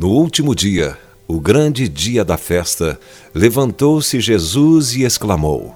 [0.00, 0.96] No último dia,
[1.28, 2.98] o grande dia da festa,
[3.34, 5.74] levantou-se Jesus e exclamou: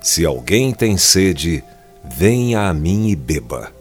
[0.00, 1.64] Se alguém tem sede,
[2.16, 3.72] venha a mim e beba.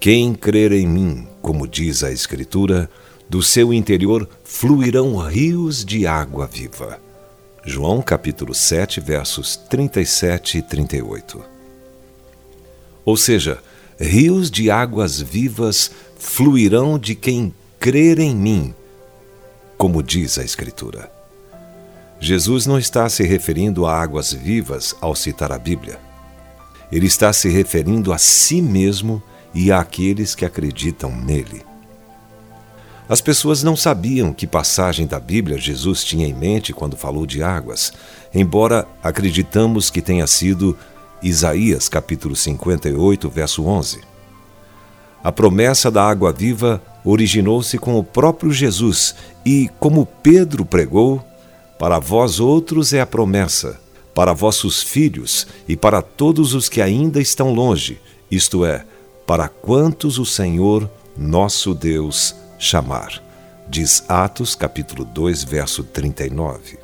[0.00, 2.90] Quem crer em mim, como diz a Escritura,
[3.28, 7.09] do seu interior fluirão rios de água viva.
[7.64, 11.44] João capítulo 7, versos 37 e 38.
[13.04, 13.58] Ou seja,
[13.98, 18.74] rios de águas vivas fluirão de quem crer em mim,
[19.76, 21.12] como diz a Escritura.
[22.18, 26.00] Jesus não está se referindo a águas vivas ao citar a Bíblia.
[26.90, 29.22] Ele está se referindo a si mesmo
[29.54, 31.69] e àqueles que acreditam nele.
[33.10, 37.42] As pessoas não sabiam que passagem da Bíblia Jesus tinha em mente quando falou de
[37.42, 37.92] águas,
[38.32, 40.78] embora acreditamos que tenha sido
[41.20, 44.02] Isaías capítulo 58, verso 11.
[45.24, 51.20] A promessa da água viva originou-se com o próprio Jesus e, como Pedro pregou,
[51.80, 53.80] para vós outros é a promessa,
[54.14, 58.84] para vossos filhos e para todos os que ainda estão longe, isto é,
[59.26, 63.20] para quantos o Senhor, nosso Deus, chamar.
[63.68, 66.78] Diz Atos capítulo 2, verso 39.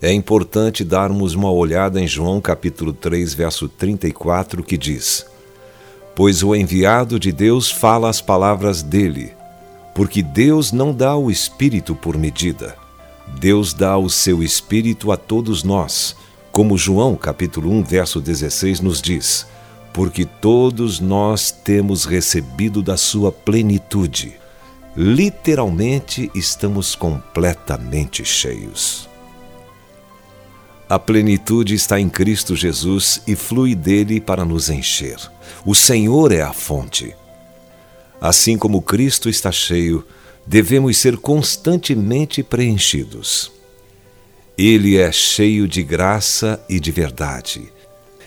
[0.00, 5.26] É importante darmos uma olhada em João capítulo 3, verso 34, que diz:
[6.20, 9.32] pois o enviado de Deus fala as palavras dele,
[9.94, 12.76] porque Deus não dá o Espírito por medida.
[13.38, 16.14] Deus dá o seu Espírito a todos nós,
[16.52, 19.46] como João capítulo 1, verso 16 nos diz,
[19.94, 24.34] porque todos nós temos recebido da sua plenitude.
[24.96, 29.08] Literalmente estamos completamente cheios.
[30.88, 35.18] A plenitude está em Cristo Jesus e flui dele para nos encher.
[35.64, 37.14] O Senhor é a fonte.
[38.20, 40.04] Assim como Cristo está cheio,
[40.44, 43.52] devemos ser constantemente preenchidos.
[44.58, 47.72] Ele é cheio de graça e de verdade,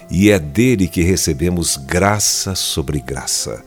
[0.09, 3.63] e é dele que recebemos graça sobre graça.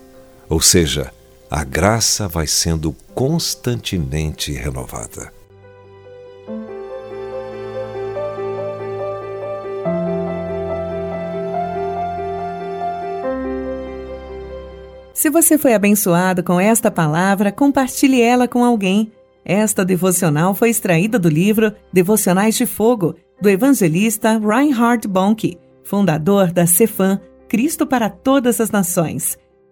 [0.49, 1.13] Ou seja,
[1.51, 5.33] a graça vai sendo constantemente renovada.
[15.15, 19.11] Se você foi abençoado com esta palavra, compartilhe ela com alguém.
[19.45, 26.67] Esta devocional foi extraída do livro Devocionais de Fogo, do evangelista Reinhard Bonk, fundador da
[26.67, 29.39] Cefam, Cristo para Todas as Nações.